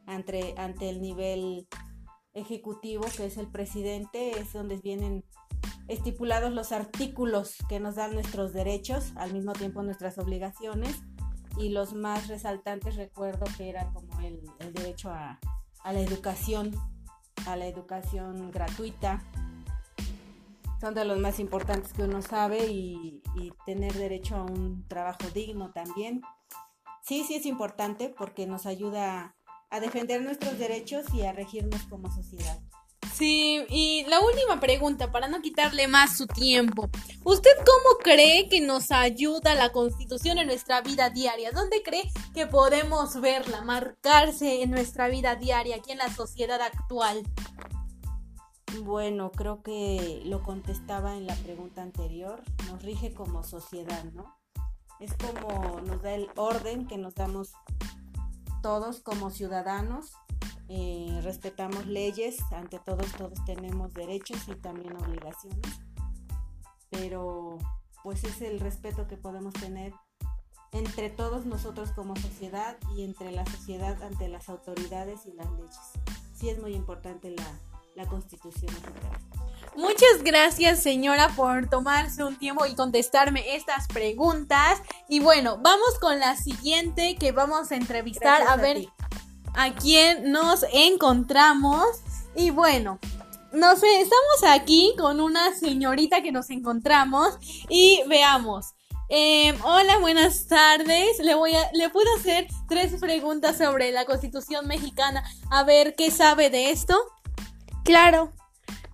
ante, 0.07 0.55
ante 0.57 0.89
el 0.89 1.01
nivel 1.01 1.67
ejecutivo, 2.33 3.05
que 3.15 3.25
es 3.25 3.37
el 3.37 3.47
presidente, 3.47 4.39
es 4.39 4.53
donde 4.53 4.77
vienen 4.77 5.23
estipulados 5.87 6.51
los 6.51 6.71
artículos 6.71 7.57
que 7.69 7.79
nos 7.79 7.95
dan 7.95 8.13
nuestros 8.13 8.53
derechos, 8.53 9.13
al 9.15 9.33
mismo 9.33 9.53
tiempo 9.53 9.83
nuestras 9.83 10.17
obligaciones, 10.17 11.01
y 11.57 11.69
los 11.69 11.93
más 11.93 12.27
resaltantes 12.27 12.95
recuerdo 12.95 13.45
que 13.57 13.69
era 13.69 13.91
como 13.91 14.19
el, 14.21 14.41
derecho 14.73 15.11
a, 15.11 15.39
la 15.85 15.99
educación, 15.99 16.71
a 17.45 17.55
la 17.55 17.67
educación 17.67 18.51
gratuita, 18.51 19.21
son 20.81 20.95
de 20.95 21.05
los 21.05 21.19
más 21.19 21.39
importantes 21.39 21.93
que 21.93 22.03
uno 22.03 22.21
sabe 22.21 22.65
y, 22.67 23.21
y, 23.35 23.53
tener 23.65 23.93
derecho 23.93 24.35
a 24.35 24.43
un 24.43 24.85
trabajo 24.87 25.29
digno 25.33 25.71
también. 25.71 26.21
Sí, 27.01 27.23
sí 27.23 27.35
es 27.35 27.45
importante 27.45 28.09
porque 28.09 28.47
nos 28.47 28.65
ayuda 28.65 29.35
a 29.73 29.79
defender 29.79 30.21
nuestros 30.21 30.59
derechos 30.59 31.03
y 31.15 31.23
a 31.23 31.31
regirnos 31.31 31.81
como 31.89 32.13
sociedad. 32.13 32.59
Sí, 33.11 33.65
y 33.69 34.05
la 34.07 34.19
última 34.19 34.59
pregunta, 34.59 35.11
para 35.11 35.27
no 35.27 35.41
quitarle 35.41 35.87
más 35.87 36.15
su 36.15 36.27
tiempo. 36.27 36.89
¿Usted 37.23 37.49
cómo 37.57 37.97
cree 38.03 38.49
que 38.49 38.61
nos 38.61 38.91
ayuda 38.91 39.55
la 39.55 39.71
constitución 39.71 40.37
en 40.37 40.45
nuestra 40.45 40.81
vida 40.81 41.09
diaria? 41.09 41.51
¿Dónde 41.51 41.81
cree 41.81 42.03
que 42.35 42.45
podemos 42.45 43.19
verla, 43.19 43.61
marcarse 43.63 44.61
en 44.61 44.69
nuestra 44.69 45.07
vida 45.07 45.35
diaria, 45.37 45.77
aquí 45.77 45.91
en 45.91 45.97
la 45.97 46.13
sociedad 46.13 46.61
actual? 46.61 47.23
Bueno, 48.83 49.31
creo 49.31 49.63
que 49.63 50.21
lo 50.25 50.43
contestaba 50.43 51.17
en 51.17 51.25
la 51.25 51.35
pregunta 51.35 51.81
anterior. 51.81 52.43
Nos 52.67 52.83
rige 52.83 53.11
como 53.11 53.43
sociedad, 53.43 54.03
¿no? 54.13 54.37
Es 54.99 55.13
como 55.15 55.81
nos 55.81 56.01
da 56.03 56.13
el 56.13 56.29
orden 56.35 56.87
que 56.87 56.97
nos 56.97 57.15
damos 57.15 57.53
todos 58.63 59.01
como 59.01 59.29
ciudadanos 59.29 60.13
eh, 60.70 61.20
respetamos 61.22 61.86
leyes, 61.86 62.39
ante 62.51 62.79
todos 62.79 63.12
todos 63.12 63.46
tenemos 63.46 63.93
derechos 63.93 64.48
y 64.48 64.55
también 64.55 64.96
obligaciones, 64.96 65.82
pero 66.89 67.60
pues 68.03 68.24
es 68.24 68.41
el 68.41 68.60
respeto 68.62 69.08
que 69.08 69.17
podemos 69.17 69.53
tener 69.53 69.93
entre 70.72 71.10
todos 71.10 71.46
nosotros 71.46 71.91
como 71.91 72.15
sociedad 72.15 72.77
y 72.96 73.03
entre 73.03 73.32
la 73.32 73.46
sociedad 73.46 74.01
ante 74.01 74.29
las 74.29 74.50
autoridades 74.50 75.25
y 75.25 75.34
las 75.34 75.51
leyes. 75.51 75.91
Sí 76.34 76.50
es 76.50 76.60
muy 76.60 76.74
importante 76.74 77.29
la, 77.29 77.46
la 77.96 78.08
constitución. 78.08 78.74
Muchas 79.75 80.23
gracias 80.23 80.83
señora 80.83 81.29
por 81.35 81.67
tomarse 81.67 82.23
un 82.23 82.35
tiempo 82.35 82.65
y 82.67 82.75
contestarme 82.75 83.55
estas 83.55 83.87
preguntas. 83.87 84.81
Y 85.09 85.19
bueno, 85.19 85.57
vamos 85.61 85.97
con 85.99 86.19
la 86.19 86.37
siguiente 86.37 87.15
que 87.15 87.31
vamos 87.31 87.71
a 87.71 87.75
entrevistar 87.75 88.43
a, 88.47 88.55
ver 88.55 88.85
a 89.55 89.73
quién 89.73 90.31
nos 90.31 90.63
encontramos. 90.71 91.85
Y 92.35 92.51
bueno, 92.51 92.99
nos 93.51 93.81
estamos 93.81 94.43
aquí 94.47 94.93
con 94.97 95.19
una 95.19 95.55
señorita 95.55 96.21
que 96.21 96.31
nos 96.31 96.51
encontramos 96.51 97.37
y 97.67 98.03
veamos. 98.07 98.73
Em, 99.09 99.55
hola, 99.63 99.97
buenas 99.97 100.47
tardes. 100.47 101.17
Le 101.19 101.33
voy 101.33 101.55
a, 101.55 101.71
le 101.73 101.89
puedo 101.89 102.07
hacer 102.15 102.47
tres 102.69 102.93
preguntas 102.99 103.57
sobre 103.57 103.91
la 103.91 104.05
Constitución 104.05 104.67
mexicana. 104.67 105.23
A 105.49 105.63
ver 105.63 105.95
qué 105.95 106.11
sabe 106.11 106.51
de 106.51 106.69
esto. 106.69 106.95
Claro. 107.83 108.31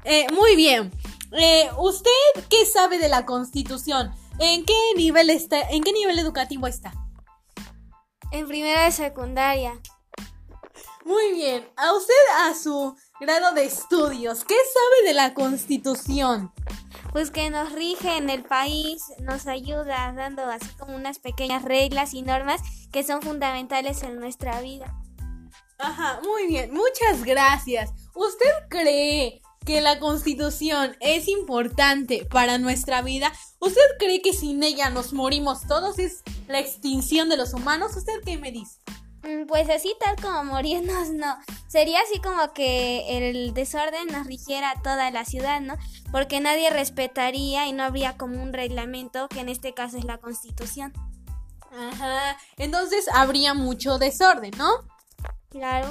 Eh, 0.04 0.28
muy 0.32 0.56
bien. 0.56 0.92
Eh, 1.32 1.70
¿Usted 1.78 2.10
qué 2.50 2.66
sabe 2.66 2.98
de 2.98 3.10
la 3.10 3.26
Constitución? 3.26 4.12
¿En 4.40 4.66
qué 4.66 4.74
nivel 4.96 5.30
está? 5.30 5.62
¿En 5.70 5.84
qué 5.84 5.92
nivel 5.92 6.18
educativo 6.18 6.68
está? 6.68 6.94
En 8.32 8.48
primera 8.48 8.86
de 8.86 8.92
secundaria. 8.92 9.80
Muy 11.04 11.34
bien. 11.34 11.68
A 11.76 11.94
usted 11.94 12.14
a 12.42 12.54
su 12.54 12.96
grado 13.20 13.54
de 13.54 13.66
estudios, 13.66 14.46
¿qué 14.46 14.56
sabe 14.56 15.08
de 15.08 15.14
la 15.14 15.34
Constitución? 15.34 16.52
Pues 17.12 17.32
que 17.32 17.50
nos 17.50 17.72
rige 17.72 18.18
en 18.18 18.30
el 18.30 18.44
país, 18.44 19.02
nos 19.20 19.48
ayuda 19.48 20.14
dando 20.16 20.46
así 20.46 20.70
como 20.78 20.96
unas 20.96 21.18
pequeñas 21.18 21.64
reglas 21.64 22.14
y 22.14 22.22
normas 22.22 22.62
que 22.92 23.04
son 23.04 23.22
fundamentales 23.22 24.04
en 24.04 24.20
nuestra 24.20 24.62
vida. 24.62 24.96
Ajá, 25.80 26.22
muy 26.24 26.46
bien, 26.46 26.72
muchas 26.72 27.24
gracias. 27.24 27.92
¿Usted 28.14 28.52
cree 28.70 29.42
que 29.66 29.82
la 29.82 30.00
constitución 30.00 30.96
es 31.00 31.28
importante 31.28 32.28
para 32.30 32.58
nuestra 32.58 33.02
vida? 33.02 33.32
¿Usted 33.60 33.82
cree 33.98 34.22
que 34.22 34.34
sin 34.34 34.64
ella 34.64 34.90
nos 34.90 35.14
morimos 35.14 35.68
todos? 35.68 36.00
¿Es 36.00 36.24
la 36.48 36.60
extinción 36.60 37.30
de 37.30 37.38
los 37.38 37.54
humanos? 37.54 37.96
¿Usted 37.96 38.22
qué 38.26 38.38
me 38.38 38.52
dice? 38.52 38.80
Mm, 39.24 39.48
pues 39.48 39.70
así 39.70 39.94
tal 40.00 40.16
como 40.16 40.44
morirnos, 40.46 41.10
no. 41.10 41.38
Sería 41.68 42.00
así 42.02 42.20
como 42.22 42.54
que 42.54 43.18
el 43.18 43.54
desorden 43.54 44.08
nos 44.08 44.26
rigiera 44.26 44.74
toda 44.84 45.12
la 45.12 45.26
ciudad, 45.26 45.60
¿no? 45.62 45.76
Porque 46.12 46.40
nadie 46.40 46.70
respetaría 46.70 47.68
y 47.68 47.74
no 47.74 47.84
habría 47.84 48.18
como 48.18 48.42
un 48.42 48.54
reglamento, 48.54 49.28
que 49.28 49.42
en 49.42 49.50
este 49.50 49.74
caso 49.74 49.98
es 49.98 50.06
la 50.06 50.20
constitución. 50.20 50.94
Ajá. 51.72 52.38
Entonces 52.58 53.08
habría 53.14 53.54
mucho 53.54 53.98
desorden, 53.98 54.52
¿no? 54.58 54.70
Claro. 55.50 55.90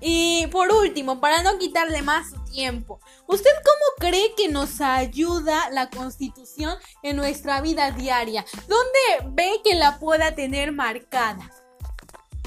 Y 0.00 0.46
por 0.48 0.70
último, 0.70 1.20
para 1.20 1.42
no 1.42 1.58
quitarle 1.58 2.02
más 2.02 2.26
tiempo, 2.56 3.00
¿usted 3.26 3.50
cómo 3.62 4.10
cree 4.10 4.34
que 4.34 4.48
nos 4.48 4.80
ayuda 4.80 5.68
la 5.70 5.90
constitución 5.90 6.74
en 7.02 7.16
nuestra 7.16 7.60
vida 7.60 7.90
diaria? 7.90 8.44
¿Dónde 8.66 9.34
ve 9.34 9.60
que 9.62 9.74
la 9.74 9.98
pueda 9.98 10.34
tener 10.34 10.72
marcada? 10.72 11.50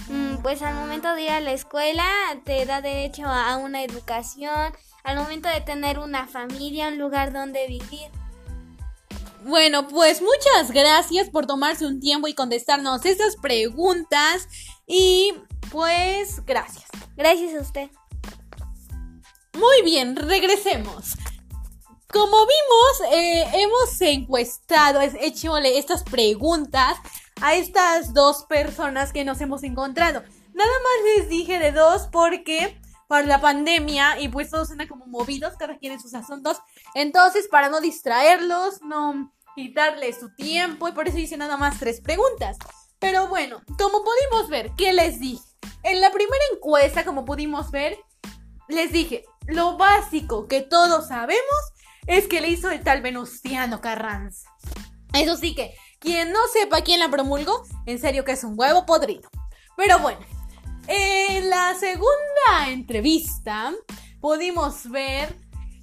Mm, 0.10 0.42
pues 0.42 0.64
al 0.64 0.74
momento 0.74 1.14
de 1.14 1.24
ir 1.24 1.30
a 1.30 1.40
la 1.40 1.52
escuela 1.52 2.08
te 2.44 2.66
da 2.66 2.82
derecho 2.82 3.28
a 3.28 3.56
una 3.58 3.84
educación, 3.84 4.74
al 5.04 5.18
momento 5.18 5.48
de 5.48 5.62
tener 5.62 6.00
una 6.00 6.28
familia, 6.28 6.88
un 6.88 6.98
lugar 6.98 7.32
donde 7.32 7.68
vivir. 7.68 8.10
Bueno, 9.44 9.88
pues 9.88 10.22
muchas 10.22 10.72
gracias 10.72 11.30
por 11.30 11.46
tomarse 11.46 11.86
un 11.86 12.00
tiempo 12.00 12.28
y 12.28 12.34
contestarnos 12.34 13.06
estas 13.06 13.38
preguntas 13.38 14.48
y 14.88 15.36
pues 15.72 16.44
gracias. 16.46 16.86
Gracias 17.16 17.54
a 17.54 17.62
usted. 17.62 17.99
Muy 19.60 19.82
bien, 19.84 20.16
regresemos. 20.16 21.16
Como 22.12 22.38
vimos, 22.38 23.14
eh, 23.14 23.46
hemos 23.56 24.02
encuestado, 24.02 25.02
hecho 25.02 25.58
estas 25.58 26.04
preguntas 26.04 26.98
a 27.42 27.56
estas 27.56 28.14
dos 28.14 28.46
personas 28.46 29.12
que 29.12 29.26
nos 29.26 29.42
hemos 29.42 29.64
encontrado. 29.64 30.24
Nada 30.54 30.72
más 30.72 31.18
les 31.18 31.30
dije 31.30 31.60
de 31.60 31.74
dos 31.74 32.08
porque 32.10 32.80
por 33.10 33.26
la 33.26 33.42
pandemia 33.42 34.22
y 34.22 34.30
pues 34.30 34.50
todos 34.50 34.72
andan 34.72 34.88
como 34.88 35.08
movidos, 35.08 35.56
cada 35.58 35.78
quien 35.78 35.92
en 35.92 36.00
sus 36.00 36.14
asuntos. 36.14 36.58
Entonces, 36.96 37.50
para 37.50 37.68
no 37.68 37.82
distraerlos, 37.82 38.82
no 38.82 39.34
quitarles 39.56 40.22
su 40.22 40.34
tiempo 40.36 40.88
y 40.88 40.94
por 40.94 41.10
eso 41.10 41.18
hice 41.18 41.36
nada 41.36 41.58
más 41.58 41.80
tres 41.80 42.00
preguntas. 42.00 42.56
Pero 43.00 43.28
bueno, 43.28 43.62
como 43.78 44.04
pudimos 44.04 44.50
ver, 44.50 44.72
¿qué 44.78 44.94
les 44.94 45.20
dije? 45.20 45.44
En 45.84 46.00
la 46.00 46.12
primera 46.12 46.44
encuesta, 46.54 47.04
como 47.04 47.26
pudimos 47.26 47.72
ver, 47.72 47.98
les 48.70 48.92
dije, 48.92 49.26
lo 49.50 49.78
básico 49.78 50.48
que 50.48 50.62
todos 50.62 51.08
sabemos 51.08 51.60
es 52.08 52.28
que 52.28 52.42
le 52.42 52.50
hizo 52.50 52.70
el 52.70 52.82
tal 52.82 53.02
Venustiano 53.02 53.82
Carranza. 53.82 54.50
Eso 55.14 55.36
sí 55.36 55.56
que 55.56 55.74
quien 56.00 56.32
no 56.32 56.40
sepa 56.52 56.82
quién 56.82 57.00
la 57.00 57.10
promulgó, 57.10 57.64
en 57.86 58.00
serio 58.00 58.24
que 58.24 58.32
es 58.34 58.44
un 58.44 58.54
huevo 58.58 58.86
podrido. 58.86 59.30
Pero 59.76 60.00
bueno, 60.00 60.20
en 60.88 61.50
la 61.50 61.76
segunda 61.76 62.70
entrevista 62.70 63.74
pudimos 64.22 64.90
ver 64.90 65.36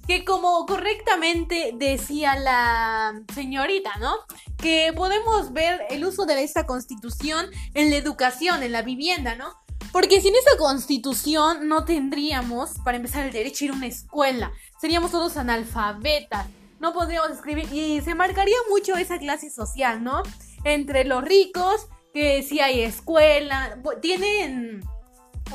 que 0.07 0.23
como 0.23 0.65
correctamente 0.65 1.71
decía 1.75 2.35
la 2.37 3.21
señorita, 3.33 3.91
¿no? 3.99 4.15
Que 4.57 4.93
podemos 4.95 5.51
ver 5.51 5.81
el 5.89 6.05
uso 6.05 6.25
de 6.25 6.41
esta 6.41 6.65
constitución 6.65 7.47
en 7.73 7.89
la 7.89 7.97
educación, 7.97 8.63
en 8.63 8.71
la 8.71 8.81
vivienda, 8.81 9.35
¿no? 9.35 9.53
Porque 9.97 10.21
sin 10.21 10.35
esa 10.35 10.55
constitución 10.59 11.67
no 11.67 11.83
tendríamos, 11.83 12.73
para 12.85 12.97
empezar, 12.97 13.25
el 13.25 13.33
derecho 13.33 13.63
a 13.63 13.65
ir 13.65 13.71
a 13.71 13.77
una 13.77 13.87
escuela. 13.87 14.51
Seríamos 14.79 15.09
todos 15.09 15.37
analfabetas 15.37 16.45
no 16.79 16.93
podríamos 16.93 17.31
escribir 17.31 17.67
y 17.73 17.99
se 18.01 18.13
marcaría 18.13 18.57
mucho 18.69 18.95
esa 18.95 19.17
clase 19.17 19.49
social, 19.49 20.03
¿no? 20.03 20.21
Entre 20.63 21.03
los 21.03 21.23
ricos, 21.23 21.87
que 22.13 22.43
sí 22.43 22.59
hay 22.59 22.81
escuela, 22.81 23.79
tienen 23.99 24.87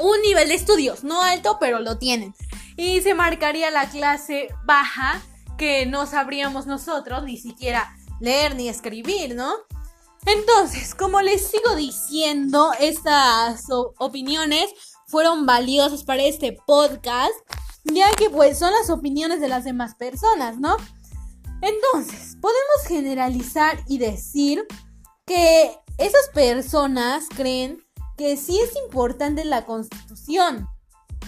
un 0.00 0.22
nivel 0.22 0.48
de 0.48 0.54
estudios, 0.54 1.04
no 1.04 1.22
alto, 1.22 1.58
pero 1.60 1.78
lo 1.78 1.98
tienen. 1.98 2.34
y 2.76 3.00
se 3.00 3.14
marcaría 3.14 3.70
la 3.70 3.88
clase 3.90 4.48
baja 4.64 5.22
que 5.56 5.86
no 5.86 6.04
sabríamos 6.06 6.66
nosotros 6.66 7.22
ni 7.22 7.36
siquiera 7.36 7.96
leer 8.18 8.56
ni 8.56 8.68
escribir, 8.68 9.36
¿no? 9.36 9.52
Entonces, 10.26 10.94
como 10.94 11.20
les 11.20 11.46
sigo 11.48 11.74
diciendo, 11.74 12.70
estas 12.78 13.64
opiniones 13.98 14.70
fueron 15.06 15.46
valiosas 15.46 16.04
para 16.04 16.22
este 16.22 16.56
podcast, 16.66 17.34
ya 17.84 18.10
que 18.12 18.30
pues 18.30 18.58
son 18.58 18.72
las 18.72 18.88
opiniones 18.88 19.40
de 19.40 19.48
las 19.48 19.64
demás 19.64 19.94
personas, 19.94 20.58
¿no? 20.58 20.76
Entonces, 21.60 22.36
podemos 22.40 22.86
generalizar 22.86 23.78
y 23.88 23.98
decir 23.98 24.66
que 25.26 25.76
esas 25.98 26.28
personas 26.32 27.26
creen 27.34 27.84
que 28.16 28.36
sí 28.36 28.58
es 28.58 28.76
importante 28.76 29.44
la 29.44 29.64
constitución, 29.64 30.68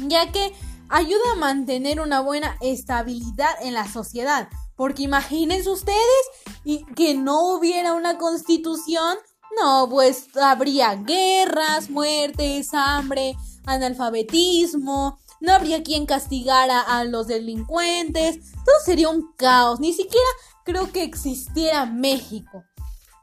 ya 0.07 0.33
que 0.33 0.53
ayuda 0.89 1.33
a 1.33 1.37
mantener 1.37 2.01
una 2.01 2.21
buena 2.21 2.57
estabilidad 2.61 3.55
en 3.63 3.75
la 3.75 3.91
sociedad. 3.91 4.49
Porque 4.77 5.05
imagínense 5.05 5.71
ustedes 5.71 6.25
y 6.65 6.85
que 6.95 7.15
no 7.15 7.55
hubiera 7.55 7.95
una 7.95 8.19
constitución, 8.19 9.17
no, 9.61 9.89
pues 9.89 10.27
habría 10.37 10.95
guerras, 10.97 11.91
muertes, 11.91 12.75
hambre, 12.75 13.37
analfabetismo, 13.67 15.19
no 15.41 15.53
habría 15.53 15.83
quien 15.83 16.07
castigara 16.07 16.81
a 16.81 17.05
los 17.05 17.27
delincuentes, 17.27 18.53
todo 18.65 18.75
sería 18.85 19.09
un 19.09 19.33
caos, 19.37 19.79
ni 19.79 19.93
siquiera 19.93 20.27
creo 20.65 20.91
que 20.91 21.03
existiera 21.03 21.87
México. 21.87 22.65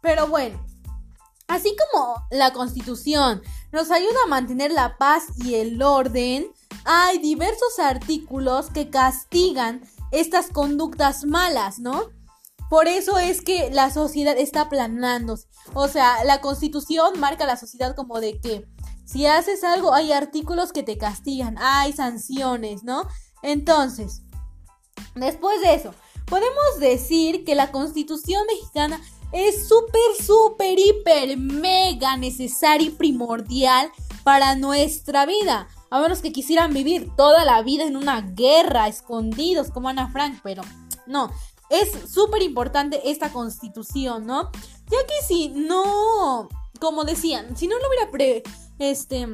Pero 0.01 0.27
bueno, 0.27 0.63
así 1.47 1.75
como 1.75 2.15
la 2.31 2.53
constitución 2.53 3.41
nos 3.71 3.91
ayuda 3.91 4.23
a 4.25 4.29
mantener 4.29 4.71
la 4.71 4.97
paz 4.97 5.25
y 5.37 5.55
el 5.55 5.81
orden, 5.81 6.51
hay 6.85 7.17
diversos 7.19 7.79
artículos 7.79 8.69
que 8.69 8.89
castigan 8.89 9.81
estas 10.11 10.47
conductas 10.47 11.25
malas, 11.25 11.79
¿no? 11.79 12.09
Por 12.69 12.87
eso 12.87 13.17
es 13.17 13.41
que 13.41 13.69
la 13.71 13.91
sociedad 13.91 14.37
está 14.37 14.61
aplanándose. 14.61 15.47
O 15.73 15.87
sea, 15.87 16.23
la 16.23 16.39
constitución 16.39 17.19
marca 17.19 17.43
a 17.43 17.47
la 17.47 17.57
sociedad 17.57 17.95
como 17.95 18.21
de 18.21 18.39
que 18.39 18.65
si 19.05 19.25
haces 19.25 19.63
algo 19.63 19.93
hay 19.93 20.13
artículos 20.13 20.71
que 20.71 20.83
te 20.83 20.97
castigan, 20.97 21.57
hay 21.59 21.91
sanciones, 21.91 22.83
¿no? 22.83 23.07
Entonces, 23.43 24.21
después 25.15 25.59
de 25.61 25.73
eso, 25.75 25.93
podemos 26.27 26.79
decir 26.79 27.43
que 27.43 27.55
la 27.55 27.71
constitución 27.71 28.45
mexicana 28.47 29.01
es 29.33 29.67
súper, 29.67 30.25
súper, 30.25 30.79
hiper, 30.79 31.37
mega 31.37 32.15
necesaria 32.15 32.87
y 32.87 32.91
primordial 32.91 33.91
para 34.23 34.55
nuestra 34.55 35.25
vida 35.25 35.67
a 35.91 35.99
menos 35.99 36.21
que 36.21 36.31
quisieran 36.31 36.73
vivir 36.73 37.11
toda 37.15 37.45
la 37.45 37.61
vida 37.61 37.83
en 37.83 37.97
una 37.97 38.21
guerra, 38.21 38.87
escondidos 38.87 39.69
como 39.71 39.89
Ana 39.89 40.09
Frank, 40.09 40.39
pero 40.41 40.63
no, 41.05 41.29
es 41.69 41.91
súper 42.11 42.41
importante 42.41 43.11
esta 43.11 43.31
constitución, 43.31 44.25
¿no? 44.25 44.51
Ya 44.89 44.97
que 45.07 45.25
si 45.25 45.49
no, 45.49 46.49
como 46.79 47.03
decían, 47.03 47.55
si 47.55 47.67
no 47.67 47.75
lo 47.77 47.87
hubiera 47.87 48.43
este, 48.79 49.27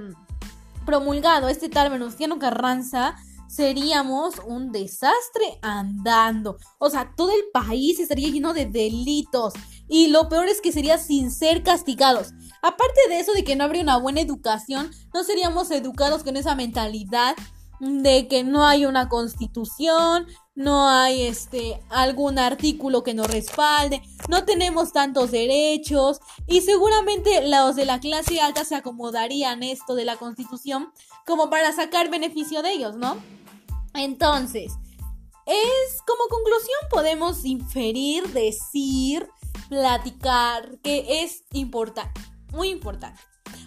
promulgado 0.86 1.48
este 1.48 1.70
tal 1.70 1.90
Venustiano 1.92 2.40
Carranza, 2.40 3.16
seríamos 3.48 4.36
un 4.46 4.72
desastre 4.72 5.60
andando. 5.62 6.58
O 6.80 6.90
sea, 6.90 7.14
todo 7.16 7.32
el 7.32 7.44
país 7.54 8.00
estaría 8.00 8.30
lleno 8.30 8.54
de 8.54 8.66
delitos. 8.66 9.54
Y 9.88 10.08
lo 10.08 10.30
peor 10.30 10.48
es 10.48 10.62
que 10.62 10.72
sería 10.72 10.98
sin 10.98 11.32
ser 11.32 11.64
castigados. 11.64 12.34
Aparte 12.62 13.00
de 13.10 13.20
eso 13.20 13.34
de 13.34 13.44
que 13.44 13.56
no 13.56 13.64
habría 13.64 13.84
una 13.84 13.98
buena 13.98 14.22
educación, 14.22 14.92
no 15.14 15.24
seríamos 15.24 15.72
educados 15.72 16.24
con 16.24 16.38
esa 16.38 16.56
mentalidad 16.56 17.36
de 17.80 18.28
que 18.28 18.44
no 18.44 18.66
hay 18.66 18.86
una 18.86 19.08
constitución, 19.08 20.28
no 20.56 20.90
hay 20.90 21.24
este 21.24 21.80
algún 21.90 22.40
artículo 22.40 23.04
que 23.04 23.14
nos 23.14 23.28
respalde, 23.28 24.02
no 24.30 24.46
tenemos 24.46 24.92
tantos 24.92 25.30
derechos 25.32 26.20
y 26.48 26.62
seguramente 26.62 27.48
los 27.48 27.76
de 27.76 27.86
la 27.86 28.00
clase 28.00 28.42
alta 28.42 28.66
se 28.66 28.76
acomodarían 28.76 29.62
esto 29.62 29.94
de 29.94 30.06
la 30.06 30.18
constitución 30.18 30.92
como 31.26 31.50
para 31.50 31.72
sacar 31.74 32.10
beneficio 32.10 32.64
de 32.64 32.74
ellos, 32.74 32.96
¿no? 32.96 33.18
Entonces, 33.94 34.74
es 35.46 36.02
como 36.06 36.28
conclusión 36.30 36.78
podemos 36.90 37.46
inferir, 37.46 38.28
decir, 38.34 39.30
platicar 39.70 40.80
que 40.82 41.24
es 41.24 41.44
importante 41.54 42.20
muy 42.52 42.70
importante. 42.70 43.20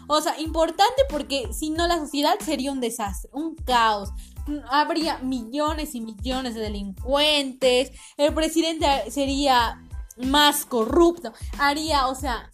O 0.09 0.21
sea, 0.21 0.39
importante 0.41 1.03
porque 1.09 1.49
si 1.53 1.71
no 1.71 1.87
la 1.87 1.99
sociedad 1.99 2.39
sería 2.45 2.73
un 2.73 2.81
desastre, 2.81 3.31
un 3.33 3.55
caos. 3.55 4.11
Habría 4.69 5.19
millones 5.19 5.95
y 5.95 6.01
millones 6.01 6.55
de 6.55 6.61
delincuentes. 6.61 7.93
El 8.17 8.35
presidente 8.35 8.87
sería 9.11 9.81
más 10.17 10.67
corrupto. 10.67 11.33
Haría, 11.59 12.09
o 12.09 12.15
sea, 12.15 12.51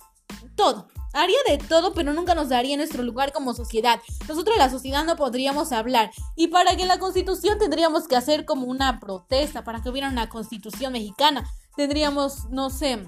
todo. 0.55 0.89
Haría 1.13 1.39
de 1.49 1.57
todo, 1.57 1.95
pero 1.95 2.13
nunca 2.13 2.35
nos 2.35 2.51
daría 2.51 2.77
nuestro 2.77 3.03
lugar 3.03 3.33
como 3.33 3.55
sociedad. 3.55 4.01
Nosotros 4.29 4.59
la 4.59 4.69
sociedad 4.69 5.05
no 5.05 5.17
podríamos 5.17 5.73
hablar. 5.73 6.11
Y 6.37 6.49
para 6.49 6.77
que 6.77 6.85
la 6.85 6.99
constitución 6.99 7.59
tendríamos 7.59 8.07
que 8.07 8.17
hacer 8.17 8.45
como 8.45 8.67
una 8.67 9.01
protesta, 9.01 9.65
para 9.65 9.81
que 9.81 9.89
hubiera 9.89 10.11
una 10.11 10.29
constitución 10.29 10.93
mexicana. 10.93 11.49
Tendríamos, 11.75 12.51
no 12.51 12.69
sé, 12.69 13.07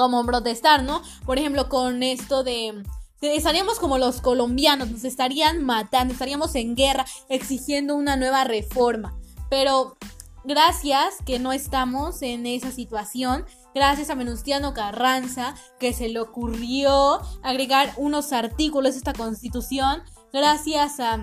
como 0.00 0.24
protestar, 0.24 0.82
¿no? 0.82 1.02
Por 1.26 1.38
ejemplo, 1.38 1.68
con 1.68 2.02
esto 2.02 2.42
de 2.42 2.82
estaríamos 3.20 3.78
como 3.78 3.98
los 3.98 4.22
colombianos, 4.22 4.90
nos 4.90 5.04
estarían 5.04 5.62
matando, 5.62 6.14
estaríamos 6.14 6.54
en 6.54 6.74
guerra 6.74 7.04
exigiendo 7.28 7.94
una 7.94 8.16
nueva 8.16 8.44
reforma. 8.44 9.14
Pero 9.50 9.98
gracias 10.42 11.16
que 11.26 11.38
no 11.38 11.52
estamos 11.52 12.22
en 12.22 12.46
esa 12.46 12.70
situación, 12.70 13.44
gracias 13.74 14.08
a 14.08 14.14
Menustiano 14.14 14.72
Carranza 14.72 15.54
que 15.78 15.92
se 15.92 16.08
le 16.08 16.18
ocurrió 16.18 17.20
agregar 17.42 17.92
unos 17.98 18.32
artículos 18.32 18.94
a 18.94 18.98
esta 18.98 19.12
constitución, 19.12 20.02
gracias 20.32 20.98
a, 20.98 21.18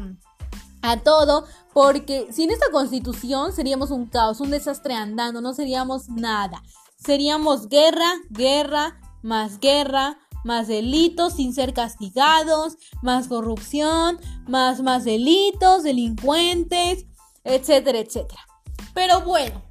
a 0.83 0.97
todo, 0.99 1.45
porque 1.73 2.27
sin 2.31 2.51
esta 2.51 2.69
constitución 2.71 3.53
seríamos 3.53 3.89
un 3.89 4.05
caos, 4.05 4.39
un 4.39 4.51
desastre 4.51 4.93
andando, 4.93 5.41
no 5.41 5.55
seríamos 5.55 6.09
nada. 6.09 6.61
Seríamos 6.97 7.69
guerra, 7.69 8.11
guerra, 8.29 8.99
más 9.21 9.59
guerra, 9.59 10.17
más 10.43 10.67
delitos 10.67 11.35
sin 11.35 11.53
ser 11.53 11.73
castigados, 11.73 12.77
más 13.01 13.27
corrupción, 13.27 14.19
más, 14.47 14.81
más 14.81 15.05
delitos, 15.05 15.83
delincuentes, 15.83 17.05
etcétera, 17.43 17.99
etcétera. 17.99 18.47
Pero 18.93 19.21
bueno, 19.21 19.61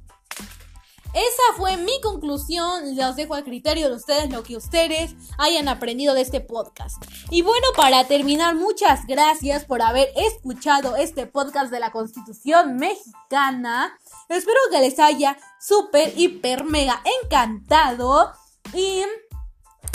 esa 1.13 1.57
fue 1.57 1.77
mi 1.77 1.99
conclusión. 2.01 2.95
Les 2.95 3.15
dejo 3.15 3.33
al 3.33 3.43
criterio 3.43 3.89
de 3.89 3.95
ustedes 3.95 4.31
lo 4.31 4.43
que 4.43 4.57
ustedes 4.57 5.15
hayan 5.37 5.67
aprendido 5.67 6.13
de 6.13 6.21
este 6.21 6.41
podcast. 6.41 7.03
Y 7.29 7.41
bueno, 7.41 7.67
para 7.75 8.07
terminar, 8.07 8.55
muchas 8.55 9.05
gracias 9.07 9.65
por 9.65 9.81
haber 9.81 10.09
escuchado 10.15 10.95
este 10.95 11.25
podcast 11.25 11.71
de 11.71 11.79
la 11.79 11.91
Constitución 11.91 12.77
mexicana. 12.77 13.97
Espero 14.29 14.59
que 14.71 14.79
les 14.79 14.99
haya 14.99 15.37
súper, 15.59 16.13
hiper, 16.17 16.63
mega 16.63 17.01
encantado. 17.23 18.31
Y 18.73 19.01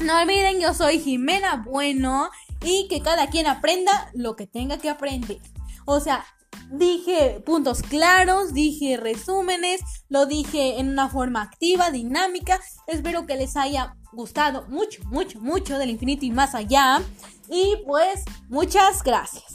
no 0.02 0.20
olviden, 0.20 0.60
yo 0.60 0.74
soy 0.74 1.00
Jimena 1.00 1.62
Bueno 1.64 2.30
y 2.62 2.88
que 2.88 3.00
cada 3.00 3.28
quien 3.28 3.46
aprenda 3.46 4.10
lo 4.14 4.36
que 4.36 4.46
tenga 4.46 4.78
que 4.78 4.90
aprender. 4.90 5.38
O 5.84 6.00
sea, 6.00 6.24
dije 6.72 7.40
puntos 7.44 7.82
claros, 7.82 8.52
dije 8.54 8.96
resúmenes, 8.96 9.80
lo 10.08 10.26
dije 10.26 10.78
en 10.80 10.88
una 10.88 11.08
forma 11.08 11.42
activa, 11.42 11.90
dinámica. 11.90 12.60
Espero 12.86 13.26
que 13.26 13.36
les 13.36 13.56
haya 13.56 13.96
gustado 14.12 14.66
mucho, 14.68 15.02
mucho, 15.04 15.40
mucho 15.40 15.78
del 15.78 15.90
infinito 15.90 16.24
y 16.24 16.30
más 16.30 16.54
allá. 16.54 17.02
Y 17.48 17.76
pues, 17.86 18.24
muchas 18.48 19.02
gracias. 19.02 19.52